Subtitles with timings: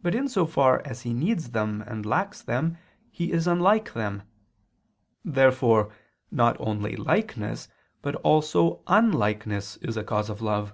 [0.00, 2.78] But in so far as he needs them and lacks them,
[3.10, 4.22] he is unlike them.
[5.24, 5.92] Therefore
[6.30, 7.66] not only likeness
[8.00, 10.72] but also unlikeness is a cause of love.